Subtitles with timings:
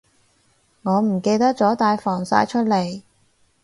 [0.81, 3.03] 我唔記得咗帶防曬出嚟